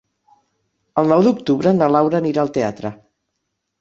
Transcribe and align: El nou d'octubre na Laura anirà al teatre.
El 1.01 1.11
nou 1.11 1.21
d'octubre 1.27 1.75
na 1.81 1.91
Laura 1.97 2.21
anirà 2.23 2.43
al 2.47 2.51
teatre. 2.57 2.93